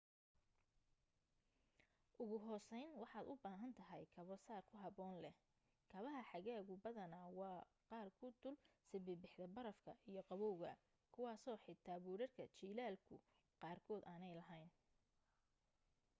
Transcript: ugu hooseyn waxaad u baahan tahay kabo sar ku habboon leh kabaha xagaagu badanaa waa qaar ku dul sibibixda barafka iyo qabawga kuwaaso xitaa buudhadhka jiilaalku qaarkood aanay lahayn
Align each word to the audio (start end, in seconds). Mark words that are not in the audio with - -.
ugu 2.21 2.37
hooseyn 2.45 2.89
waxaad 3.01 3.25
u 3.33 3.35
baahan 3.43 3.73
tahay 3.79 4.03
kabo 4.15 4.33
sar 4.45 4.61
ku 4.69 4.75
habboon 4.83 5.15
leh 5.23 5.35
kabaha 5.91 6.21
xagaagu 6.31 6.75
badanaa 6.83 7.27
waa 7.39 7.59
qaar 7.89 8.07
ku 8.17 8.25
dul 8.43 8.55
sibibixda 8.89 9.45
barafka 9.55 9.91
iyo 10.09 10.21
qabawga 10.29 10.71
kuwaaso 11.13 11.51
xitaa 11.63 12.01
buudhadhka 12.05 12.43
jiilaalku 12.57 13.15
qaarkood 13.61 14.03
aanay 14.11 14.33
lahayn 14.39 14.69